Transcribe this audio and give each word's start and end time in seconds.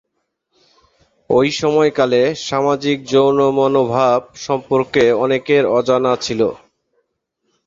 ঐ 1.29 1.39
সময়কালে, 1.59 2.21
সামাজিক 2.47 2.97
যৌন 3.05 3.37
মনোভাব 3.57 4.19
সম্পর্কে 4.45 5.03
অনেকের 5.23 5.63
অজানা 5.77 6.13
ছিলো। 6.25 6.49